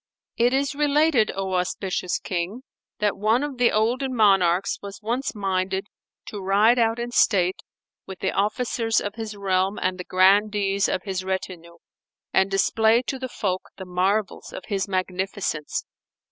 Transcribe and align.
It 0.35 0.51
is 0.51 0.73
related, 0.73 1.31
O 1.35 1.53
auspicious 1.53 2.17
King, 2.17 2.63
that 2.97 3.15
one 3.15 3.43
of 3.43 3.59
the 3.59 3.71
olden 3.71 4.15
monarchs 4.15 4.79
was 4.81 4.99
once 5.03 5.35
minded 5.35 5.85
to 6.25 6.41
ride 6.41 6.79
out 6.79 6.97
in 6.97 7.11
state 7.11 7.61
with 8.07 8.17
the 8.17 8.31
Officers 8.31 8.99
of 8.99 9.13
his 9.13 9.35
realm 9.37 9.77
and 9.79 9.99
the 9.99 10.03
Grandees 10.03 10.87
of 10.89 11.03
his 11.03 11.23
retinue 11.23 11.77
and 12.33 12.49
display 12.49 13.03
to 13.03 13.19
the 13.19 13.29
folk 13.29 13.69
the 13.77 13.85
marvels 13.85 14.51
of 14.51 14.65
his 14.69 14.87
magnificence. 14.87 15.85